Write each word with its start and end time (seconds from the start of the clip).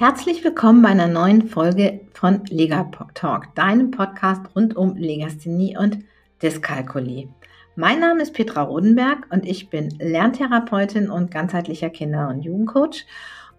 Herzlich 0.00 0.42
willkommen 0.42 0.80
bei 0.80 0.88
einer 0.88 1.08
neuen 1.08 1.46
Folge 1.46 2.00
von 2.14 2.42
Lega 2.46 2.90
Talk, 3.12 3.54
deinem 3.54 3.90
Podcast 3.90 4.40
rund 4.56 4.74
um 4.74 4.96
Legasthenie 4.96 5.76
und 5.76 5.98
Dyskalkulie. 6.42 7.28
Mein 7.76 8.00
Name 8.00 8.22
ist 8.22 8.32
Petra 8.32 8.62
Rodenberg 8.62 9.26
und 9.28 9.44
ich 9.44 9.68
bin 9.68 9.90
Lerntherapeutin 9.98 11.10
und 11.10 11.30
ganzheitlicher 11.30 11.90
Kinder- 11.90 12.30
und 12.30 12.40
Jugendcoach 12.40 13.04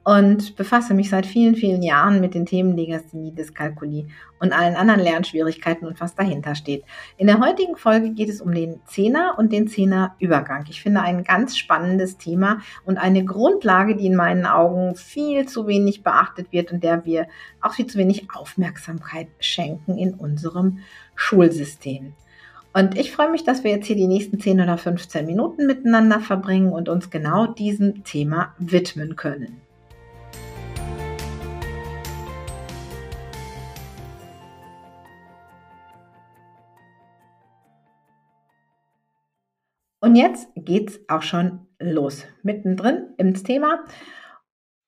und 0.04 0.56
befasse 0.56 0.96
mich 0.96 1.10
seit 1.10 1.28
vielen, 1.28 1.56
vielen 1.56 1.84
Jahren 1.84 2.22
mit 2.22 2.34
den 2.34 2.48
Themen 2.48 2.76
Legasthenie, 2.76 3.34
Dyskalkulie 3.34 4.08
und 4.40 4.52
allen 4.52 4.76
anderen 4.76 5.00
Lernschwierigkeiten 5.00 5.88
und 5.88 6.02
was 6.02 6.16
dahinter 6.16 6.56
steht. 6.56 6.84
In 7.18 7.28
der 7.28 7.40
heutigen 7.40 7.76
Folge 7.76 8.10
geht 8.10 8.30
es 8.30 8.42
um 8.42 8.52
den 8.52 8.82
Zehner 8.88 9.36
und 9.38 9.52
den 9.52 9.68
Zehnerübergang. 9.68 10.66
Ich 10.70 10.82
finde 10.82 11.02
ein 11.02 11.24
ganz 11.24 11.56
spannendes 11.56 12.18
Thema 12.18 12.62
und 12.84 12.98
eine 12.98 13.24
Grundlage, 13.24 13.96
die 13.96 14.08
in 14.08 14.16
meinen 14.16 14.48
Augen 14.48 14.96
viel 14.96 15.48
zu 15.48 15.68
wenig 15.68 16.02
beachtet 16.02 16.52
wird 16.52 16.72
und 16.72 16.84
der 16.84 17.06
wir 17.06 17.28
auch 17.62 17.74
viel 17.74 17.86
zu 17.86 18.00
wenig 18.00 18.28
Aufmerksamkeit 18.34 19.28
schenken 19.40 19.98
in 19.98 20.16
unserem 20.16 20.80
Schulsystem. 21.16 22.14
Und 22.74 22.98
ich 22.98 23.12
freue 23.12 23.30
mich, 23.30 23.44
dass 23.44 23.64
wir 23.64 23.72
jetzt 23.72 23.86
hier 23.86 23.98
die 23.98 24.08
nächsten 24.08 24.40
10 24.40 24.62
oder 24.62 24.78
15 24.78 25.26
Minuten 25.26 25.68
miteinander 25.68 26.22
verbringen 26.22 26.72
und 26.72 26.90
uns 26.90 27.10
genau 27.10 27.46
diesem 27.46 28.04
Thema 28.04 28.56
widmen 28.58 29.18
können. 29.18 29.62
Und 40.02 40.16
jetzt 40.16 40.50
geht's 40.56 41.00
auch 41.08 41.22
schon 41.22 41.68
los. 41.80 42.26
Mittendrin 42.42 43.14
ins 43.18 43.44
Thema. 43.44 43.86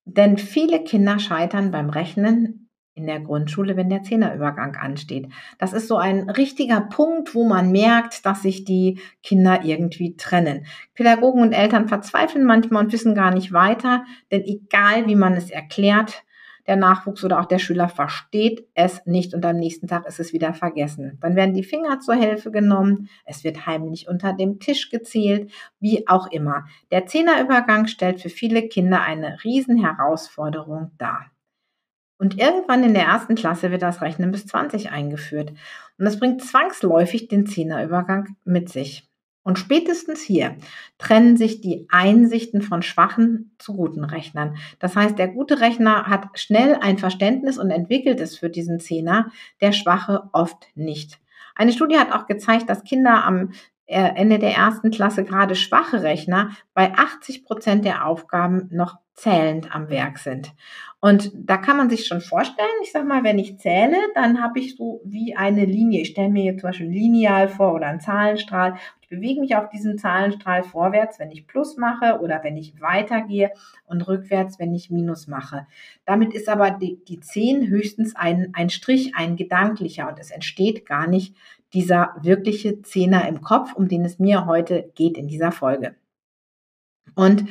Denn 0.05 0.37
viele 0.37 0.83
Kinder 0.83 1.19
scheitern 1.19 1.71
beim 1.71 1.89
Rechnen 1.89 2.69
in 2.95 3.05
der 3.05 3.19
Grundschule, 3.19 3.77
wenn 3.77 3.89
der 3.89 4.03
Zehnerübergang 4.03 4.75
ansteht. 4.75 5.27
Das 5.59 5.73
ist 5.73 5.87
so 5.87 5.97
ein 5.97 6.29
richtiger 6.29 6.81
Punkt, 6.81 7.33
wo 7.33 7.47
man 7.47 7.71
merkt, 7.71 8.25
dass 8.25 8.41
sich 8.41 8.65
die 8.65 8.99
Kinder 9.23 9.63
irgendwie 9.63 10.15
trennen. 10.17 10.65
Pädagogen 10.93 11.41
und 11.41 11.53
Eltern 11.53 11.87
verzweifeln 11.87 12.45
manchmal 12.45 12.83
und 12.83 12.91
wissen 12.91 13.15
gar 13.15 13.33
nicht 13.33 13.53
weiter, 13.53 14.05
denn 14.31 14.43
egal 14.43 15.07
wie 15.07 15.15
man 15.15 15.33
es 15.33 15.49
erklärt, 15.49 16.23
der 16.67 16.75
Nachwuchs 16.75 17.23
oder 17.23 17.39
auch 17.39 17.45
der 17.45 17.59
Schüler 17.59 17.89
versteht 17.89 18.67
es 18.73 19.05
nicht 19.05 19.33
und 19.33 19.45
am 19.45 19.57
nächsten 19.57 19.87
Tag 19.87 20.05
ist 20.05 20.19
es 20.19 20.33
wieder 20.33 20.53
vergessen. 20.53 21.17
Dann 21.21 21.35
werden 21.35 21.53
die 21.53 21.63
Finger 21.63 21.99
zur 21.99 22.15
Hilfe 22.15 22.51
genommen, 22.51 23.09
es 23.25 23.43
wird 23.43 23.65
heimlich 23.65 24.07
unter 24.07 24.33
dem 24.33 24.59
Tisch 24.59 24.89
gezählt, 24.89 25.51
wie 25.79 26.07
auch 26.07 26.31
immer. 26.31 26.65
Der 26.91 27.05
Zehnerübergang 27.05 27.87
stellt 27.87 28.21
für 28.21 28.29
viele 28.29 28.67
Kinder 28.67 29.01
eine 29.01 29.43
Riesenherausforderung 29.43 30.91
dar. 30.97 31.31
Und 32.17 32.39
irgendwann 32.39 32.83
in 32.83 32.93
der 32.93 33.03
ersten 33.03 33.35
Klasse 33.35 33.71
wird 33.71 33.81
das 33.81 34.01
Rechnen 34.01 34.31
bis 34.31 34.45
20 34.45 34.91
eingeführt. 34.91 35.49
Und 35.97 36.05
das 36.05 36.19
bringt 36.19 36.41
zwangsläufig 36.41 37.27
den 37.27 37.45
Zehnerübergang 37.45 38.37
mit 38.45 38.69
sich. 38.69 39.09
Und 39.43 39.59
spätestens 39.59 40.21
hier 40.21 40.55
trennen 40.97 41.35
sich 41.35 41.59
die 41.59 41.85
Einsichten 41.89 42.61
von 42.61 42.81
schwachen 42.81 43.55
zu 43.59 43.75
guten 43.75 44.05
Rechnern. 44.05 44.55
Das 44.79 44.95
heißt, 44.95 45.19
der 45.19 45.27
gute 45.27 45.59
Rechner 45.59 46.07
hat 46.07 46.39
schnell 46.39 46.75
ein 46.75 46.97
Verständnis 46.97 47.57
und 47.57 47.69
entwickelt 47.69 48.21
es 48.21 48.37
für 48.37 48.49
diesen 48.49 48.79
Zehner, 48.79 49.31
der 49.59 49.73
schwache 49.73 50.29
oft 50.31 50.67
nicht. 50.75 51.19
Eine 51.55 51.73
Studie 51.73 51.97
hat 51.97 52.13
auch 52.13 52.25
gezeigt, 52.25 52.69
dass 52.69 52.83
Kinder 52.83 53.23
am 53.25 53.51
äh, 53.85 54.15
Ende 54.15 54.39
der 54.39 54.55
ersten 54.55 54.91
Klasse 54.91 55.23
gerade 55.23 55.55
schwache 55.55 56.01
Rechner 56.03 56.51
bei 56.73 56.93
80 56.93 57.43
Prozent 57.45 57.85
der 57.85 58.05
Aufgaben 58.07 58.69
noch 58.71 58.97
zählend 59.13 59.73
am 59.73 59.89
Werk 59.89 60.17
sind. 60.17 60.53
Und 60.99 61.31
da 61.35 61.57
kann 61.57 61.75
man 61.75 61.89
sich 61.89 62.07
schon 62.07 62.21
vorstellen, 62.21 62.69
ich 62.81 62.93
sag 62.93 63.05
mal, 63.05 63.25
wenn 63.25 63.37
ich 63.37 63.59
zähle, 63.59 63.97
dann 64.15 64.41
habe 64.41 64.59
ich 64.59 64.77
so 64.77 65.01
wie 65.03 65.35
eine 65.35 65.65
Linie. 65.65 66.03
Ich 66.03 66.11
stelle 66.11 66.29
mir 66.29 66.45
jetzt 66.45 66.61
zum 66.61 66.69
Beispiel 66.69 66.87
ein 66.87 66.93
Lineal 66.93 67.49
vor 67.49 67.73
oder 67.73 67.87
einen 67.87 67.99
Zahlenstrahl. 67.99 68.77
Ich 69.01 69.09
bewege 69.09 69.41
mich 69.41 69.57
auf 69.57 69.67
diesem 69.67 69.97
Zahlenstrahl 69.97 70.63
vorwärts, 70.63 71.19
wenn 71.19 71.29
ich 71.29 71.45
Plus 71.45 71.75
mache 71.75 72.21
oder 72.21 72.41
wenn 72.45 72.55
ich 72.55 72.79
weitergehe 72.79 73.51
und 73.85 74.07
rückwärts, 74.07 74.59
wenn 74.59 74.73
ich 74.73 74.91
Minus 74.91 75.27
mache. 75.27 75.67
Damit 76.05 76.33
ist 76.33 76.47
aber 76.47 76.71
die, 76.71 77.03
die 77.03 77.19
10 77.19 77.67
höchstens 77.67 78.15
ein, 78.15 78.51
ein 78.53 78.69
Strich, 78.69 79.13
ein 79.13 79.35
gedanklicher 79.35 80.07
und 80.07 80.19
es 80.19 80.31
entsteht 80.31 80.85
gar 80.85 81.07
nicht 81.07 81.35
dieser 81.73 82.15
wirkliche 82.21 82.81
Zehner 82.81 83.27
im 83.27 83.41
Kopf, 83.41 83.73
um 83.73 83.89
den 83.89 84.05
es 84.05 84.19
mir 84.19 84.45
heute 84.45 84.89
geht 84.95 85.17
in 85.17 85.27
dieser 85.27 85.51
Folge. 85.51 85.95
Und 87.13 87.49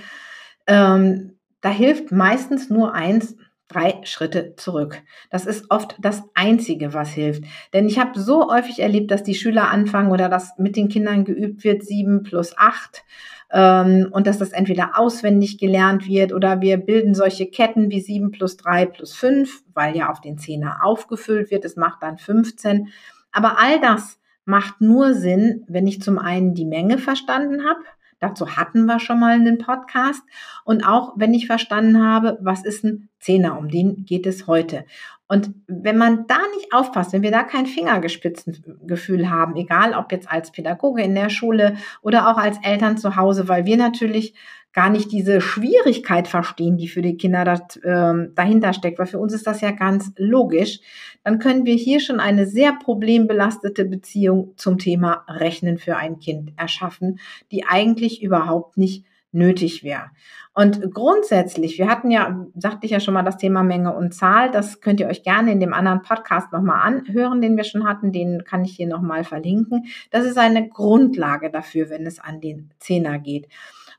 ähm, 0.66 1.32
da 1.62 1.70
hilft 1.70 2.12
meistens 2.12 2.68
nur 2.68 2.92
eins, 2.94 3.36
drei 3.68 4.00
Schritte 4.04 4.54
zurück. 4.56 5.02
Das 5.30 5.46
ist 5.46 5.70
oft 5.70 5.96
das 6.00 6.22
Einzige, 6.34 6.92
was 6.92 7.10
hilft. 7.10 7.44
Denn 7.72 7.86
ich 7.86 7.98
habe 7.98 8.20
so 8.20 8.52
häufig 8.52 8.80
erlebt, 8.80 9.10
dass 9.10 9.22
die 9.22 9.34
Schüler 9.34 9.70
anfangen 9.70 10.10
oder 10.10 10.28
dass 10.28 10.58
mit 10.58 10.76
den 10.76 10.88
Kindern 10.88 11.24
geübt 11.24 11.64
wird, 11.64 11.82
sieben 11.82 12.22
plus 12.22 12.56
acht 12.58 13.02
ähm, 13.50 14.08
und 14.10 14.26
dass 14.26 14.38
das 14.38 14.52
entweder 14.52 14.98
auswendig 14.98 15.58
gelernt 15.58 16.06
wird 16.06 16.32
oder 16.32 16.60
wir 16.60 16.76
bilden 16.76 17.14
solche 17.14 17.46
Ketten 17.46 17.90
wie 17.90 18.00
sieben 18.00 18.30
plus 18.30 18.56
drei 18.56 18.86
plus 18.86 19.14
fünf, 19.14 19.62
weil 19.72 19.96
ja 19.96 20.10
auf 20.10 20.20
den 20.20 20.38
Zehner 20.38 20.84
aufgefüllt 20.84 21.50
wird. 21.50 21.64
Es 21.64 21.76
macht 21.76 22.02
dann 22.02 22.18
15. 22.18 22.88
Aber 23.30 23.58
all 23.58 23.80
das 23.80 24.20
macht 24.44 24.80
nur 24.80 25.14
Sinn, 25.14 25.64
wenn 25.68 25.86
ich 25.86 26.02
zum 26.02 26.18
einen 26.18 26.54
die 26.54 26.64
Menge 26.66 26.98
verstanden 26.98 27.64
habe, 27.64 27.80
Dazu 28.22 28.56
hatten 28.56 28.86
wir 28.86 29.00
schon 29.00 29.18
mal 29.18 29.34
einen 29.34 29.58
Podcast. 29.58 30.22
Und 30.64 30.86
auch 30.86 31.14
wenn 31.16 31.34
ich 31.34 31.48
verstanden 31.48 32.00
habe, 32.00 32.38
was 32.40 32.64
ist 32.64 32.84
ein 32.84 33.08
Zehner, 33.18 33.58
um 33.58 33.68
den 33.68 34.04
geht 34.04 34.26
es 34.26 34.46
heute. 34.46 34.84
Und 35.26 35.50
wenn 35.66 35.98
man 35.98 36.26
da 36.28 36.38
nicht 36.54 36.72
aufpasst, 36.72 37.12
wenn 37.12 37.22
wir 37.22 37.32
da 37.32 37.42
kein 37.42 37.66
Fingergespitzengefühl 37.66 39.28
haben, 39.28 39.56
egal 39.56 39.94
ob 39.94 40.12
jetzt 40.12 40.30
als 40.30 40.52
Pädagoge 40.52 41.02
in 41.02 41.16
der 41.16 41.30
Schule 41.30 41.76
oder 42.00 42.30
auch 42.30 42.36
als 42.36 42.58
Eltern 42.62 42.96
zu 42.96 43.16
Hause, 43.16 43.48
weil 43.48 43.64
wir 43.66 43.76
natürlich 43.76 44.34
gar 44.72 44.90
nicht 44.90 45.12
diese 45.12 45.40
Schwierigkeit 45.40 46.28
verstehen, 46.28 46.76
die 46.76 46.88
für 46.88 47.02
die 47.02 47.16
Kinder 47.16 47.44
das, 47.44 47.76
äh, 47.76 48.28
dahinter 48.34 48.72
steckt, 48.72 48.98
weil 48.98 49.06
für 49.06 49.18
uns 49.18 49.32
ist 49.32 49.46
das 49.46 49.60
ja 49.60 49.70
ganz 49.70 50.12
logisch, 50.16 50.80
dann 51.24 51.38
können 51.38 51.66
wir 51.66 51.74
hier 51.74 52.00
schon 52.00 52.20
eine 52.20 52.46
sehr 52.46 52.72
problembelastete 52.72 53.84
Beziehung 53.84 54.54
zum 54.56 54.78
Thema 54.78 55.24
Rechnen 55.28 55.78
für 55.78 55.96
ein 55.96 56.18
Kind 56.18 56.52
erschaffen, 56.56 57.18
die 57.50 57.64
eigentlich 57.64 58.22
überhaupt 58.22 58.76
nicht 58.76 59.04
nötig 59.30 59.82
wäre. 59.82 60.10
Und 60.54 60.92
grundsätzlich, 60.92 61.78
wir 61.78 61.88
hatten 61.88 62.10
ja, 62.10 62.46
sagte 62.54 62.84
ich 62.84 62.92
ja 62.92 63.00
schon 63.00 63.14
mal, 63.14 63.22
das 63.22 63.38
Thema 63.38 63.62
Menge 63.62 63.94
und 63.94 64.12
Zahl. 64.12 64.50
Das 64.50 64.82
könnt 64.82 65.00
ihr 65.00 65.06
euch 65.06 65.22
gerne 65.22 65.50
in 65.50 65.60
dem 65.60 65.72
anderen 65.72 66.02
Podcast 66.02 66.52
nochmal 66.52 66.82
anhören, 66.82 67.40
den 67.40 67.56
wir 67.56 67.64
schon 67.64 67.88
hatten. 67.88 68.12
Den 68.12 68.44
kann 68.44 68.64
ich 68.64 68.76
hier 68.76 68.86
nochmal 68.86 69.24
verlinken. 69.24 69.86
Das 70.10 70.26
ist 70.26 70.36
eine 70.36 70.68
Grundlage 70.68 71.50
dafür, 71.50 71.88
wenn 71.88 72.06
es 72.06 72.20
an 72.20 72.42
den 72.42 72.70
Zehner 72.78 73.18
geht. 73.18 73.48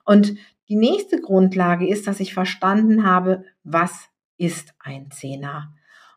Und 0.06 0.36
die 0.70 0.76
nächste 0.76 1.20
Grundlage 1.20 1.88
ist, 1.88 2.08
dass 2.08 2.20
ich 2.20 2.34
verstanden 2.34 3.06
habe, 3.06 3.44
was 3.64 4.10
ist 4.38 4.74
ein 4.80 5.12
Zehner. 5.12 5.74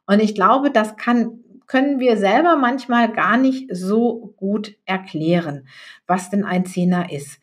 Und 0.06 0.20
ich 0.20 0.34
glaube, 0.34 0.70
das 0.70 0.96
kann, 0.96 1.40
können 1.66 1.98
wir 1.98 2.16
selber 2.16 2.56
manchmal 2.56 3.12
gar 3.12 3.36
nicht 3.36 3.68
so 3.74 4.34
gut 4.36 4.76
erklären, 4.84 5.66
was 6.06 6.30
denn 6.30 6.44
ein 6.44 6.64
Zehner 6.64 7.12
ist. 7.12 7.40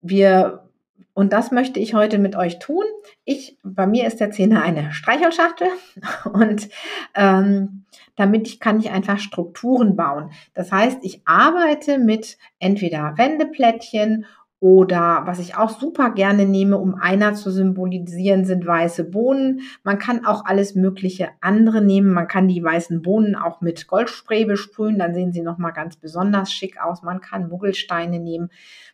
Wir, 0.00 0.68
und 1.12 1.32
das 1.32 1.50
möchte 1.50 1.80
ich 1.80 1.94
heute 1.94 2.18
mit 2.18 2.36
euch 2.36 2.58
tun. 2.60 2.84
Ich, 3.24 3.58
bei 3.62 3.86
mir 3.86 4.06
ist 4.06 4.20
der 4.20 4.30
Zehner 4.30 4.62
eine 4.62 4.92
Streichholzschachtel 4.92 5.68
und 6.32 6.68
ähm, 7.14 7.84
damit 8.16 8.46
ich, 8.46 8.60
kann 8.60 8.78
ich 8.78 8.90
einfach 8.90 9.18
Strukturen 9.18 9.96
bauen. 9.96 10.30
Das 10.54 10.70
heißt, 10.70 10.98
ich 11.02 11.22
arbeite 11.24 11.98
mit 11.98 12.38
entweder 12.60 13.14
Wendeplättchen 13.18 14.26
oder 14.64 15.24
was 15.26 15.40
ich 15.40 15.58
auch 15.58 15.78
super 15.78 16.08
gerne 16.08 16.46
nehme, 16.46 16.78
um 16.78 16.94
einer 16.94 17.34
zu 17.34 17.50
symbolisieren, 17.50 18.46
sind 18.46 18.66
weiße 18.66 19.04
Bohnen. 19.04 19.60
Man 19.82 19.98
kann 19.98 20.24
auch 20.24 20.46
alles 20.46 20.74
mögliche 20.74 21.28
andere 21.42 21.82
nehmen. 21.82 22.14
Man 22.14 22.28
kann 22.28 22.48
die 22.48 22.64
weißen 22.64 23.02
Bohnen 23.02 23.36
auch 23.36 23.60
mit 23.60 23.86
Goldspray 23.86 24.46
besprühen, 24.46 24.98
dann 24.98 25.12
sehen 25.12 25.32
sie 25.32 25.42
nochmal 25.42 25.74
ganz 25.74 25.96
besonders 25.96 26.50
schick 26.50 26.80
aus. 26.80 27.02
Man 27.02 27.20
kann 27.20 27.50
Muggelsteine 27.50 28.18
nehmen. 28.18 28.48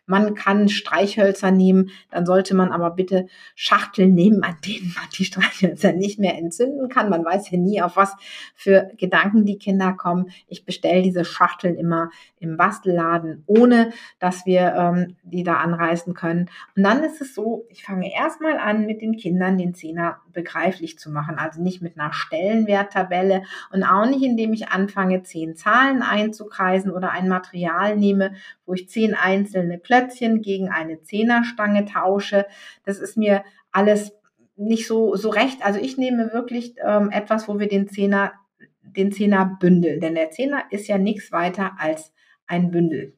Man 0.07 0.35
kann 0.35 0.67
Streichhölzer 0.67 1.51
nehmen, 1.51 1.91
dann 2.09 2.25
sollte 2.25 2.53
man 2.53 2.73
aber 2.73 2.89
bitte 2.89 3.27
Schachteln 3.55 4.13
nehmen, 4.13 4.43
an 4.43 4.57
denen 4.65 4.93
man 4.93 5.05
die 5.17 5.23
Streichhölzer 5.23 5.93
nicht 5.93 6.19
mehr 6.19 6.37
entzünden 6.37 6.89
kann. 6.89 7.09
Man 7.09 7.23
weiß 7.23 7.49
ja 7.49 7.57
nie, 7.57 7.81
auf 7.81 7.95
was 7.95 8.13
für 8.53 8.91
Gedanken 8.97 9.45
die 9.45 9.57
Kinder 9.57 9.93
kommen. 9.93 10.31
Ich 10.47 10.65
bestelle 10.65 11.01
diese 11.01 11.23
Schachteln 11.23 11.75
immer 11.75 12.09
im 12.39 12.57
Bastelladen, 12.57 13.43
ohne 13.45 13.91
dass 14.19 14.45
wir 14.45 14.73
ähm, 14.75 15.15
die 15.23 15.43
da 15.43 15.60
anreißen 15.61 16.13
können. 16.13 16.49
Und 16.75 16.83
dann 16.83 17.03
ist 17.03 17.21
es 17.21 17.35
so, 17.35 17.65
ich 17.69 17.83
fange 17.83 18.13
erstmal 18.13 18.57
an, 18.57 18.85
mit 18.85 19.01
den 19.01 19.15
Kindern 19.15 19.57
den 19.57 19.73
Zehner 19.73 20.19
begreiflich 20.33 20.97
zu 20.99 21.11
machen. 21.11 21.37
Also 21.37 21.61
nicht 21.61 21.81
mit 21.81 21.99
einer 21.99 22.13
Stellenwerttabelle 22.13 23.43
und 23.71 23.83
auch 23.83 24.05
nicht, 24.05 24.23
indem 24.23 24.53
ich 24.53 24.69
anfange, 24.69 25.23
zehn 25.23 25.55
Zahlen 25.55 26.01
einzukreisen 26.01 26.91
oder 26.91 27.11
ein 27.11 27.29
Material 27.29 27.95
nehme, 27.95 28.33
wo 28.65 28.73
ich 28.73 28.89
zehn 28.89 29.13
einzelne 29.15 29.79
Klötzchen 29.79 30.41
gegen 30.41 30.69
eine 30.69 31.01
Zehnerstange 31.01 31.85
tausche. 31.85 32.45
Das 32.85 32.99
ist 32.99 33.17
mir 33.17 33.43
alles 33.71 34.13
nicht 34.55 34.87
so, 34.87 35.15
so 35.15 35.29
recht. 35.29 35.65
Also 35.65 35.79
ich 35.79 35.97
nehme 35.97 36.33
wirklich 36.33 36.75
ähm, 36.83 37.09
etwas, 37.11 37.47
wo 37.47 37.59
wir 37.59 37.67
den 37.67 37.87
Zehner, 37.87 38.33
den 38.81 39.11
Zehner 39.11 39.57
bündeln. 39.59 39.99
Denn 39.99 40.15
der 40.15 40.31
Zehner 40.31 40.63
ist 40.69 40.87
ja 40.87 40.97
nichts 40.97 41.31
weiter 41.31 41.73
als 41.77 42.13
ein 42.47 42.71
Bündel. 42.71 43.17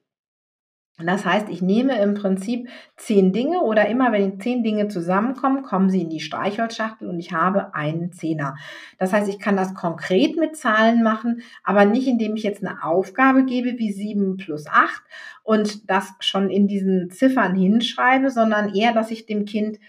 Das 1.00 1.25
heißt, 1.25 1.50
ich 1.50 1.63
nehme 1.63 2.00
im 2.00 2.13
Prinzip 2.13 2.69
zehn 2.98 3.34
Dinge 3.34 3.62
oder 3.62 3.88
immer 3.88 4.12
wenn 4.12 4.40
zehn 4.40 4.63
Dinge 4.63 4.90
zusammenkommen, 4.90 5.63
kommen 5.63 5.90
sie 5.90 6.04
in 6.04 6.12
die 6.12 6.19
Streichholzschachtel 6.19 7.10
und 7.10 7.19
ich 7.19 7.34
habe 7.34 7.74
einen 7.74 8.12
Zehner. 8.12 8.56
Das 9.00 9.12
heißt, 9.12 9.28
ich 9.28 9.40
kann 9.40 9.57
das 9.57 9.74
konkret 9.74 10.38
mit 10.38 10.56
Zahlen 10.56 11.01
machen, 11.01 11.42
aber 11.63 11.86
nicht 11.86 12.07
indem 12.07 12.36
ich 12.36 12.44
jetzt 12.44 12.63
eine 12.63 12.84
Aufgabe 12.84 13.44
gebe 13.44 13.80
wie 13.80 13.92
sieben 13.92 14.38
plus 14.38 14.68
acht 14.68 15.01
und 15.42 15.90
das 15.90 16.13
schon 16.19 16.51
in 16.51 16.68
diesen 16.68 17.10
Ziffern 17.10 17.56
hinschreibe, 17.56 18.30
sondern 18.30 18.75
eher, 18.75 18.94
dass 18.94 19.10
ich 19.10 19.25
dem 19.25 19.45
Kind 19.45 19.80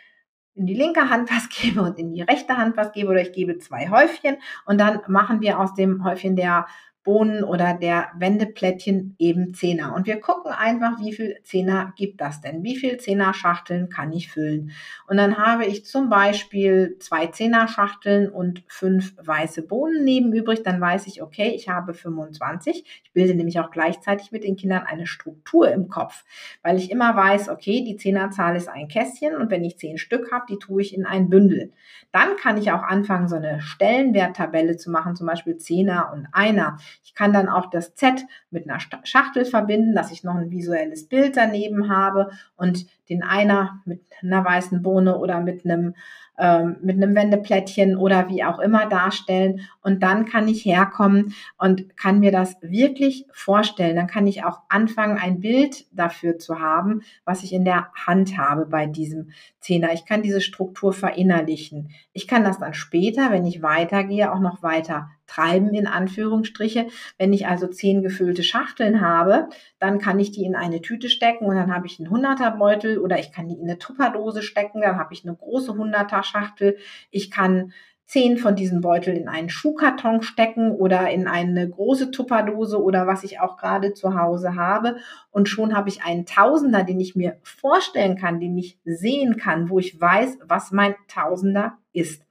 in 0.55 0.65
die 0.65 0.75
linke 0.75 1.11
Hand 1.11 1.31
was 1.35 1.51
gebe 1.51 1.83
und 1.83 1.99
in 1.99 2.15
die 2.15 2.23
rechte 2.23 2.57
Hand 2.57 2.79
was 2.79 2.93
gebe 2.93 3.11
oder 3.11 3.21
ich 3.21 3.33
gebe 3.33 3.59
zwei 3.59 3.91
Häufchen 3.91 4.37
und 4.65 4.81
dann 4.81 5.01
machen 5.09 5.43
wir 5.43 5.61
aus 5.61 5.75
dem 5.75 6.03
Häufchen 6.03 6.35
der 6.35 6.67
Bohnen 7.05 7.45
oder 7.45 7.75
der 7.75 8.09
Wendeplättchen 8.17 9.15
eben 9.19 9.53
Zehner. 9.53 9.95
Und 9.95 10.07
wir 10.07 10.21
gucken 10.21 10.51
einfach, 10.51 10.99
wie 11.01 11.13
viel 11.13 11.37
Zehner 11.45 11.93
gibt 11.97 12.21
das 12.23 12.41
denn? 12.41 12.63
Wie 12.63 12.77
viel 12.77 12.97
Zehner-Schachteln 12.97 13.91
kann 13.91 14.11
ich 14.13 14.31
füllen? 14.31 14.73
Und 15.07 15.19
dann 15.19 15.37
habe 15.37 15.67
ich 15.67 15.85
zum 15.85 16.09
Beispiel 16.09 16.97
zwei 16.99 17.27
Zehner-Schachteln 17.27 18.31
und 18.31 18.65
fünf 18.67 19.15
weiße 19.23 19.63
Bohnen 19.63 20.03
neben 20.03 20.33
übrig. 20.33 20.63
Dann 20.63 20.81
weiß 20.81 21.07
ich, 21.07 21.23
okay, 21.23 21.53
ich 21.55 21.69
habe 21.69 21.93
25. 21.93 22.85
Ich 23.05 23.13
bilde 23.13 23.35
nämlich 23.35 23.61
auch 23.61 23.71
gleichzeitig 23.71 24.33
mit 24.33 24.43
den 24.43 24.57
Kindern 24.57 24.85
eine 24.87 25.07
Struktur 25.07 25.71
im 25.71 25.89
Kopf, 25.89 26.25
weil 26.63 26.79
ich 26.79 26.91
immer 26.91 27.15
weiß, 27.15 27.51
okay, 27.51 27.85
die 27.85 27.97
Zehnerzahl 27.97 28.57
ist 28.57 28.69
ein 28.69 28.89
Kästchen 28.89 29.37
und 29.37 29.51
wenn 29.51 29.63
ich 29.63 29.79
zehn 29.79 29.99
Stück 29.99 30.33
habe, 30.33 30.47
die 30.49 30.59
tue 30.59 30.81
ich 30.81 30.95
in 30.95 31.05
ein 31.05 31.29
Bündel. 31.29 31.71
Dann 32.13 32.37
kann 32.37 32.57
ich 32.57 32.71
auch 32.71 32.83
anfangen, 32.83 33.29
so 33.29 33.37
eine 33.37 33.61
Stellenwerttabelle 33.61 34.77
zu 34.77 34.91
machen, 34.91 35.17
zum 35.17 35.27
Beispiel 35.27 35.59
Zehner 35.59 36.13
und 36.15 36.29
Einer. 36.33 36.79
Ich 37.03 37.15
kann 37.15 37.33
dann 37.33 37.49
auch 37.49 37.71
das 37.71 37.95
Z 37.95 38.25
mit 38.51 38.69
einer 38.69 38.81
Schachtel 38.81 39.45
verbinden, 39.45 39.95
dass 39.95 40.13
ich 40.13 40.25
noch 40.25 40.35
ein 40.35 40.51
visuelles 40.51 41.09
Bild 41.09 41.37
daneben 41.37 41.89
habe 41.89 42.31
und 42.57 42.87
den 43.09 43.23
einer 43.23 43.81
mit 43.85 44.03
einer 44.23 44.45
weißen 44.45 44.83
Bohne 44.83 45.19
oder 45.19 45.41
mit 45.41 45.65
einem 45.65 45.95
ähm, 46.39 46.77
mit 46.83 46.97
einem 46.97 47.15
Wendeplättchen 47.15 47.97
oder 47.97 48.29
wie 48.29 48.43
auch 48.43 48.59
immer 48.59 48.87
darstellen. 48.87 49.61
Und 49.83 50.03
dann 50.03 50.25
kann 50.25 50.49
ich 50.49 50.65
herkommen 50.65 51.35
und 51.59 51.97
kann 51.97 52.19
mir 52.19 52.33
das 52.33 52.57
wirklich 52.61 53.27
vorstellen. 53.33 53.97
Dann 53.97 54.07
kann 54.07 54.27
ich 54.27 54.45
auch 54.45 54.61
anfangen, 54.69 55.19
ein 55.19 55.41
Bild 55.41 55.87
dafür 55.93 56.39
zu 56.39 56.59
haben, 56.59 57.03
was 57.25 57.43
ich 57.43 57.53
in 57.53 57.65
der 57.65 57.89
Hand 57.95 58.37
habe 58.37 58.67
bei 58.67 58.87
diesem 58.87 59.31
Zehner. 59.61 59.93
Ich 59.93 60.07
kann 60.07 60.23
diese 60.23 60.41
Struktur 60.41 60.93
verinnerlichen. 60.93 61.91
Ich 62.13 62.27
kann 62.27 62.45
das 62.45 62.59
dann 62.59 62.75
später, 62.75 63.31
wenn 63.31 63.47
ich 63.47 63.63
weitergehe, 63.63 64.33
auch 64.33 64.41
noch 64.41 64.63
weiter 64.63 65.11
treiben 65.27 65.75
in 65.75 65.87
Anführungsstriche. 65.87 66.89
Wenn 67.19 67.33
ich 67.33 67.47
also 67.47 67.67
zehn 67.67 68.03
gefüllte 68.03 68.43
Schachteln 68.43 69.01
habe, 69.01 69.49
dann 69.79 69.99
kann 69.99 70.21
ich 70.21 70.33
die 70.33 70.45
in 70.45 70.55
eine 70.55 70.83
Tüte 70.83 71.09
stecken 71.09 71.47
und 71.47 71.57
dann 71.57 71.75
habe 71.75 71.87
ich 71.87 71.99
einen 71.99 72.09
100er 72.09 72.59
Beutel 72.59 72.99
oder 72.99 73.19
ich 73.19 73.33
kann 73.33 73.49
die 73.49 73.55
in 73.55 73.65
eine 73.65 73.79
Tupperdose 73.79 74.43
stecken, 74.43 74.83
dann 74.83 74.99
habe 74.99 75.15
ich 75.15 75.25
eine 75.25 75.35
große 75.35 75.73
100er 75.73 76.24
Schachtel. 76.25 76.77
Ich 77.11 77.31
kann 77.31 77.73
zehn 78.07 78.37
von 78.37 78.55
diesen 78.55 78.81
Beuteln 78.81 79.17
in 79.17 79.29
einen 79.29 79.49
Schuhkarton 79.49 80.23
stecken 80.23 80.73
oder 80.73 81.11
in 81.11 81.27
eine 81.27 81.69
große 81.69 82.11
Tupperdose 82.11 82.83
oder 82.83 83.07
was 83.07 83.25
ich 83.25 83.41
auch 83.41 83.57
gerade 83.57 83.95
zu 83.95 84.15
Hause 84.15 84.57
habe. 84.57 84.97
Und 85.31 85.49
schon 85.49 85.75
habe 85.75 85.89
ich 85.89 86.05
einen 86.05 86.27
Tausender, 86.27 86.85
den 86.85 87.01
ich 87.01 87.17
mir 87.17 87.39
vorstellen 87.43 88.17
kann, 88.17 88.41
den 88.41 88.57
ich 88.59 88.79
sehen 88.85 89.37
kann, 89.37 89.71
wo 89.71 89.79
ich 89.79 89.99
weiß, 89.99 90.39
was 90.47 90.71
mein 90.71 90.95
Tausender 91.09 91.79
ist. 91.93 92.23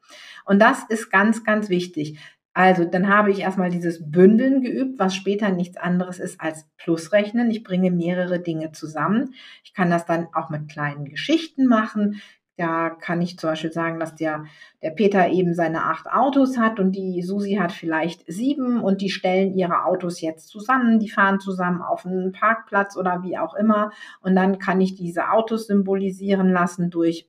Und 0.46 0.60
das 0.60 0.84
ist 0.89 1.10
ganz, 1.10 1.44
ganz 1.44 1.69
wichtig. 1.69 2.19
Also 2.54 2.86
dann 2.86 3.07
habe 3.07 3.31
ich 3.31 3.39
erstmal 3.39 3.72
dieses 3.72 4.12
Bündeln 4.12 4.62
geübt, 4.62 5.00
was 5.00 5.16
später 5.16 5.50
nichts 5.50 5.78
anderes 5.78 6.19
ist 6.19 6.39
als 6.39 6.68
Plusrechnen. 6.78 7.50
Ich 7.50 7.63
bringe 7.63 7.89
mehrere 7.89 8.39
Dinge 8.39 8.72
zusammen. 8.74 9.34
Ich 9.63 9.74
kann 9.74 9.89
das 9.89 10.06
dann 10.06 10.28
auch 10.34 10.51
mit 10.51 10.69
kleinen 10.69 11.06
Geschichten 11.06 11.66
machen. 11.66 12.22
Da 12.55 12.91
kann 12.91 13.19
ich 13.21 13.39
zum 13.39 13.50
Beispiel 13.50 13.71
sagen, 13.71 14.00
dass 14.00 14.13
der, 14.13 14.45
der 14.83 14.91
Peter 14.91 15.27
eben 15.29 15.55
seine 15.55 15.85
acht 15.85 16.05
Autos 16.07 16.57
hat 16.57 16.79
und 16.79 16.91
die 16.91 17.23
Susi 17.23 17.55
hat 17.55 17.71
vielleicht 17.71 18.31
sieben 18.31 18.79
und 18.79 19.01
die 19.01 19.09
stellen 19.09 19.53
ihre 19.53 19.85
Autos 19.85 20.21
jetzt 20.21 20.50
zusammen. 20.50 21.00
Die 21.00 21.09
fahren 21.09 21.39
zusammen 21.39 21.81
auf 21.81 22.05
einen 22.05 22.31
Parkplatz 22.31 22.95
oder 22.95 23.23
wie 23.23 23.39
auch 23.39 23.55
immer. 23.55 23.91
Und 24.21 24.35
dann 24.35 24.59
kann 24.59 24.81
ich 24.81 24.94
diese 24.94 25.31
Autos 25.31 25.65
symbolisieren 25.65 26.51
lassen 26.51 26.91
durch 26.91 27.27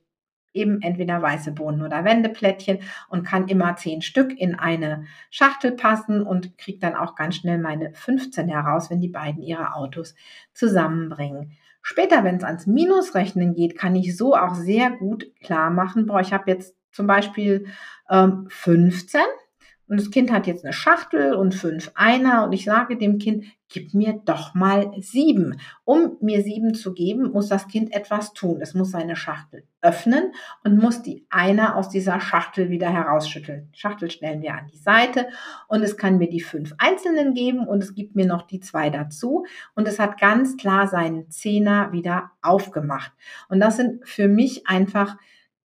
eben 0.55 0.81
entweder 0.81 1.21
weiße 1.21 1.51
Bohnen 1.51 1.81
oder 1.81 2.05
Wendeplättchen 2.05 2.79
und 3.09 3.25
kann 3.25 3.47
immer 3.47 3.75
zehn 3.75 4.01
Stück 4.01 4.31
in 4.39 4.55
eine 4.55 5.05
Schachtel 5.29 5.73
passen 5.73 6.21
und 6.21 6.57
kriege 6.57 6.79
dann 6.79 6.95
auch 6.95 7.15
ganz 7.15 7.35
schnell 7.35 7.57
meine 7.57 7.93
15 7.93 8.47
heraus, 8.47 8.89
wenn 8.89 9.01
die 9.01 9.09
beiden 9.09 9.43
ihre 9.43 9.75
Autos 9.75 10.15
zusammenbringen. 10.53 11.57
Später, 11.87 12.23
wenn 12.23 12.37
es 12.37 12.43
ans 12.43 12.65
Minusrechnen 12.65 13.53
geht, 13.53 13.77
kann 13.77 13.95
ich 13.95 14.17
so 14.17 14.35
auch 14.35 14.55
sehr 14.55 14.89
gut 14.89 15.27
klar 15.39 15.69
machen, 15.69 16.07
boah, 16.07 16.19
ich 16.19 16.33
habe 16.33 16.49
jetzt 16.49 16.75
zum 16.91 17.05
Beispiel 17.05 17.67
ähm, 18.09 18.47
15 18.49 19.21
und 19.87 19.99
das 19.99 20.09
Kind 20.09 20.31
hat 20.31 20.47
jetzt 20.47 20.63
eine 20.63 20.73
Schachtel 20.73 21.35
und 21.35 21.53
fünf 21.53 21.91
Einer 21.93 22.43
und 22.43 22.53
ich 22.53 22.65
sage 22.65 22.97
dem 22.97 23.19
Kind, 23.19 23.45
gib 23.69 23.93
mir 23.93 24.21
doch 24.25 24.53
mal 24.53 24.91
sieben. 24.99 25.59
Um 25.83 26.17
mir 26.21 26.41
sieben 26.41 26.73
zu 26.73 26.93
geben, 26.93 27.31
muss 27.31 27.49
das 27.49 27.67
Kind 27.67 27.93
etwas 27.93 28.33
tun. 28.33 28.61
Es 28.61 28.73
muss 28.73 28.91
seine 28.91 29.15
Schachtel 29.15 29.63
öffnen 29.81 30.31
und 30.63 30.81
muss 30.81 31.03
die 31.03 31.25
Einer 31.29 31.75
aus 31.75 31.89
dieser 31.89 32.19
Schachtel 32.19 32.69
wieder 32.69 32.89
herausschütteln. 32.89 33.69
Schachtel 33.73 34.09
stellen 34.09 34.41
wir 34.41 34.55
an 34.55 34.67
die 34.71 34.77
Seite 34.77 35.27
und 35.67 35.83
es 35.83 35.97
kann 35.97 36.17
mir 36.17 36.29
die 36.29 36.41
fünf 36.41 36.73
einzelnen 36.79 37.33
geben 37.33 37.67
und 37.67 37.83
es 37.83 37.93
gibt 37.93 38.15
mir 38.15 38.25
noch 38.25 38.43
die 38.43 38.59
zwei 38.59 38.89
dazu 38.89 39.45
und 39.75 39.87
es 39.87 39.99
hat 39.99 40.19
ganz 40.19 40.57
klar 40.57 40.87
seinen 40.87 41.29
Zehner 41.29 41.91
wieder 41.91 42.31
aufgemacht. 42.41 43.11
Und 43.49 43.59
das 43.59 43.77
sind 43.77 44.07
für 44.07 44.27
mich 44.27 44.67
einfach 44.67 45.17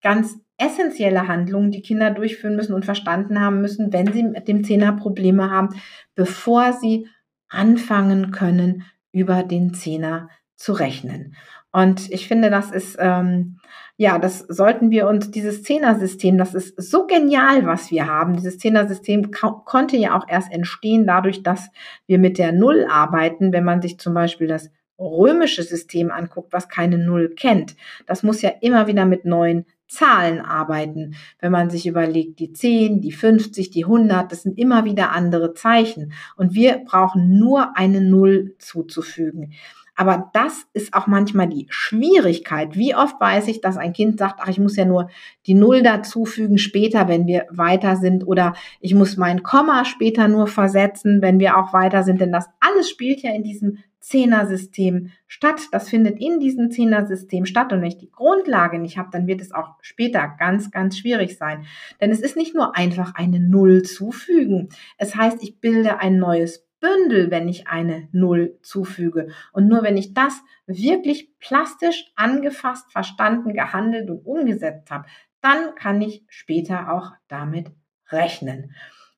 ganz 0.02 0.38
essentielle 0.60 1.26
Handlungen, 1.26 1.70
die 1.70 1.82
Kinder 1.82 2.10
durchführen 2.10 2.54
müssen 2.54 2.74
und 2.74 2.84
verstanden 2.84 3.40
haben 3.40 3.60
müssen, 3.60 3.92
wenn 3.92 4.12
sie 4.12 4.22
mit 4.22 4.46
dem 4.46 4.62
Zehner 4.62 4.92
Probleme 4.92 5.50
haben, 5.50 5.70
bevor 6.14 6.74
sie 6.74 7.08
anfangen 7.48 8.30
können, 8.30 8.84
über 9.10 9.42
den 9.42 9.74
Zehner 9.74 10.28
zu 10.56 10.72
rechnen. 10.72 11.34
Und 11.72 12.10
ich 12.10 12.28
finde, 12.28 12.50
das 12.50 12.70
ist, 12.70 12.96
ähm, 13.00 13.58
ja, 13.96 14.18
das 14.18 14.40
sollten 14.40 14.90
wir 14.90 15.08
uns, 15.08 15.30
dieses 15.30 15.62
Zehnersystem, 15.62 16.36
das 16.36 16.54
ist 16.54 16.80
so 16.80 17.06
genial, 17.06 17.64
was 17.64 17.90
wir 17.90 18.06
haben. 18.06 18.34
Dieses 18.34 18.58
Zehnersystem 18.58 19.30
konnte 19.30 19.96
ja 19.96 20.16
auch 20.16 20.26
erst 20.28 20.52
entstehen 20.52 21.06
dadurch, 21.06 21.42
dass 21.42 21.70
wir 22.06 22.18
mit 22.18 22.38
der 22.38 22.52
Null 22.52 22.86
arbeiten. 22.90 23.52
Wenn 23.52 23.64
man 23.64 23.82
sich 23.82 23.98
zum 23.98 24.14
Beispiel 24.14 24.48
das 24.48 24.70
römische 24.98 25.62
System 25.62 26.10
anguckt, 26.10 26.52
was 26.52 26.68
keine 26.68 26.98
Null 26.98 27.34
kennt, 27.36 27.76
das 28.06 28.22
muss 28.22 28.42
ja 28.42 28.50
immer 28.60 28.86
wieder 28.86 29.06
mit 29.06 29.24
neuen 29.24 29.64
Zahlen 29.90 30.40
arbeiten. 30.40 31.16
Wenn 31.40 31.52
man 31.52 31.68
sich 31.68 31.86
überlegt, 31.86 32.38
die 32.38 32.52
10, 32.52 33.00
die 33.00 33.12
50, 33.12 33.70
die 33.70 33.84
100, 33.84 34.30
das 34.30 34.44
sind 34.44 34.56
immer 34.56 34.84
wieder 34.84 35.10
andere 35.10 35.52
Zeichen. 35.52 36.12
Und 36.36 36.54
wir 36.54 36.78
brauchen 36.86 37.38
nur 37.38 37.76
eine 37.76 38.00
Null 38.00 38.54
zuzufügen. 38.58 39.52
Aber 39.96 40.30
das 40.32 40.64
ist 40.72 40.94
auch 40.94 41.06
manchmal 41.06 41.48
die 41.48 41.66
Schwierigkeit. 41.68 42.74
Wie 42.74 42.94
oft 42.94 43.20
weiß 43.20 43.48
ich, 43.48 43.60
dass 43.60 43.76
ein 43.76 43.92
Kind 43.92 44.18
sagt, 44.18 44.40
ach, 44.40 44.48
ich 44.48 44.58
muss 44.58 44.76
ja 44.76 44.86
nur 44.86 45.10
die 45.46 45.52
Null 45.52 45.82
dazufügen 45.82 46.56
später, 46.56 47.06
wenn 47.06 47.26
wir 47.26 47.46
weiter 47.50 47.96
sind, 47.96 48.26
oder 48.26 48.54
ich 48.80 48.94
muss 48.94 49.18
mein 49.18 49.42
Komma 49.42 49.84
später 49.84 50.26
nur 50.26 50.46
versetzen, 50.46 51.20
wenn 51.20 51.38
wir 51.38 51.58
auch 51.58 51.74
weiter 51.74 52.02
sind. 52.02 52.18
Denn 52.20 52.32
das 52.32 52.48
alles 52.60 52.88
spielt 52.88 53.20
ja 53.20 53.34
in 53.34 53.42
diesem 53.42 53.76
Zehnersystem 54.00 55.12
statt. 55.26 55.60
Das 55.72 55.88
findet 55.88 56.18
in 56.20 56.40
diesem 56.40 56.70
Zehnersystem 56.70 57.46
statt. 57.46 57.72
Und 57.72 57.80
wenn 57.80 57.88
ich 57.88 57.98
die 57.98 58.10
Grundlage 58.10 58.78
nicht 58.78 58.98
habe, 58.98 59.10
dann 59.12 59.26
wird 59.26 59.40
es 59.40 59.52
auch 59.52 59.76
später 59.80 60.34
ganz, 60.38 60.70
ganz 60.70 60.98
schwierig 60.98 61.36
sein. 61.36 61.66
Denn 62.00 62.10
es 62.10 62.20
ist 62.20 62.36
nicht 62.36 62.54
nur 62.54 62.76
einfach 62.76 63.14
eine 63.14 63.40
Null 63.40 63.82
zufügen. 63.82 64.70
Es 64.98 65.14
heißt, 65.14 65.42
ich 65.42 65.60
bilde 65.60 65.98
ein 65.98 66.18
neues 66.18 66.66
Bündel, 66.80 67.30
wenn 67.30 67.46
ich 67.48 67.68
eine 67.68 68.08
Null 68.10 68.58
zufüge. 68.62 69.28
Und 69.52 69.68
nur 69.68 69.82
wenn 69.82 69.96
ich 69.96 70.14
das 70.14 70.40
wirklich 70.66 71.38
plastisch 71.38 72.10
angefasst, 72.16 72.90
verstanden, 72.90 73.52
gehandelt 73.52 74.10
und 74.10 74.24
umgesetzt 74.24 74.90
habe, 74.90 75.06
dann 75.42 75.74
kann 75.74 76.00
ich 76.00 76.24
später 76.28 76.92
auch 76.92 77.12
damit 77.28 77.70
rechnen. 78.08 78.74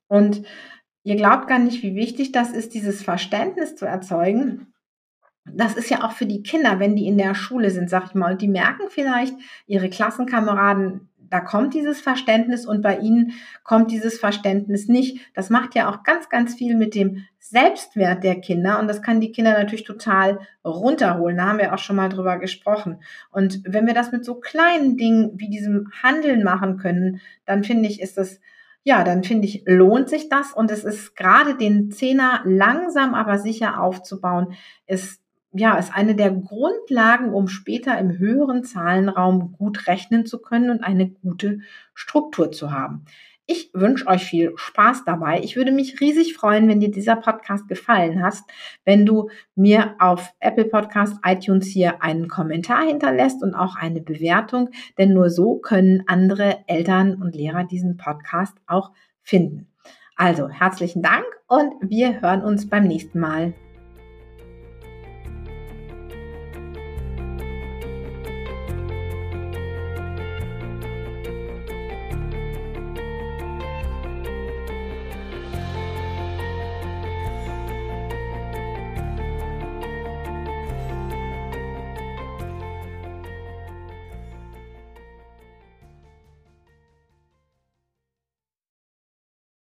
Und 0.08 0.42
ihr 1.04 1.16
glaubt 1.16 1.48
gar 1.48 1.58
nicht, 1.58 1.82
wie 1.82 1.94
wichtig 1.94 2.32
das 2.32 2.50
ist, 2.50 2.74
dieses 2.74 3.02
Verständnis 3.02 3.76
zu 3.76 3.86
erzeugen, 3.86 4.72
das 5.44 5.75
ist 5.75 5.90
ja 5.90 6.04
auch 6.04 6.12
für 6.12 6.26
die 6.26 6.42
Kinder, 6.42 6.78
wenn 6.78 6.96
die 6.96 7.06
in 7.06 7.18
der 7.18 7.34
Schule 7.34 7.70
sind, 7.70 7.90
sag 7.90 8.06
ich 8.06 8.14
mal, 8.14 8.32
und 8.32 8.42
die 8.42 8.49
merken 8.49 8.84
vielleicht, 8.88 9.34
ihre 9.66 9.90
Klassenkameraden, 9.90 11.08
da 11.32 11.40
kommt 11.40 11.72
dieses 11.72 12.00
Verständnis 12.00 12.66
und 12.66 12.82
bei 12.82 12.99
ihnen 12.99 13.32
kommt 13.64 13.90
dieses 13.90 14.20
Verständnis 14.20 14.88
nicht. 14.88 15.18
Das 15.34 15.49
macht 15.49 15.75
ja 15.75 15.90
auch 15.90 16.02
ganz, 16.02 16.28
ganz 16.28 16.54
viel 16.54 16.76
mit 16.76 16.94
dem 16.94 17.25
Selbstwert 17.38 18.22
der 18.22 18.38
Kinder 18.40 18.78
und 18.78 18.87
das 18.87 19.00
kann 19.00 19.20
die 19.20 19.32
Kinder 19.32 19.52
natürlich 19.52 19.84
total 19.84 20.40
runterholen. 20.62 21.38
Da 21.38 21.46
haben 21.46 21.58
wir 21.58 21.72
auch 21.72 21.78
schon 21.78 21.96
mal 21.96 22.11
drüber 22.11 22.38
gesprochen. 22.38 23.02
Und 23.30 23.62
wenn 23.64 23.87
wir 23.87 23.94
das 23.94 24.12
mit 24.12 24.26
so 24.26 24.34
kleinen 24.34 24.99
Dingen 24.99 25.32
wie 25.37 25.49
diesem 25.49 25.90
Handeln 26.02 26.42
machen 26.42 26.76
können, 26.76 27.22
dann 27.46 27.64
finde 27.64 27.88
ich, 27.88 28.02
ist 28.02 28.18
das 28.18 28.38
ja, 28.84 29.04
dann 29.04 29.22
finde 29.22 29.46
ich, 29.46 29.62
lohnt 29.66 30.08
sich 30.08 30.28
das 30.28 30.52
und 30.52 30.70
es 30.70 30.84
ist 30.84 31.14
gerade 31.14 31.56
den 31.56 31.92
Zehner 31.92 32.42
langsam 32.44 33.14
aber 33.14 33.38
sicher 33.38 33.80
aufzubauen, 33.80 34.54
ist 34.87 35.22
ja, 35.52 35.76
ist 35.76 35.94
eine 35.94 36.14
der 36.14 36.30
Grundlagen, 36.30 37.32
um 37.32 37.49
später 37.49 37.99
im 37.99 38.18
höheren 38.18 38.64
Zahlenraum 38.64 39.52
gut 39.52 39.87
rechnen 39.87 40.26
zu 40.26 40.40
können 40.40 40.71
und 40.71 40.82
eine 40.82 41.11
gute 41.11 41.61
Struktur 41.94 42.52
zu 42.52 42.71
haben. 42.73 43.04
Ich 43.47 43.71
wünsche 43.75 44.06
euch 44.06 44.25
viel 44.25 44.52
Spaß 44.54 45.04
dabei. 45.04 45.40
Ich 45.42 45.56
würde 45.56 45.73
mich 45.73 46.00
riesig 46.00 46.35
freuen, 46.35 46.68
wenn 46.68 46.80
dir 46.80 46.90
dieser 46.90 47.16
Podcast 47.16 47.68
gefallen 47.68 48.23
hat, 48.23 48.37
wenn 48.85 49.04
du 49.04 49.30
mir 49.56 49.97
auf 49.99 50.32
Apple 50.38 50.64
Podcast, 50.66 51.16
iTunes 51.25 51.66
hier 51.66 52.02
einen 52.02 52.28
Kommentar 52.28 52.87
hinterlässt 52.87 53.42
und 53.42 53.54
auch 53.54 53.75
eine 53.75 54.00
Bewertung, 54.00 54.71
denn 54.97 55.12
nur 55.12 55.28
so 55.28 55.56
können 55.56 56.04
andere 56.06 56.59
Eltern 56.68 57.21
und 57.21 57.35
Lehrer 57.35 57.64
diesen 57.64 57.97
Podcast 57.97 58.56
auch 58.66 58.92
finden. 59.23 59.66
Also 60.14 60.49
herzlichen 60.49 61.02
Dank 61.02 61.25
und 61.49 61.75
wir 61.82 62.21
hören 62.21 62.42
uns 62.42 62.68
beim 62.68 62.85
nächsten 62.85 63.18
Mal. 63.18 63.54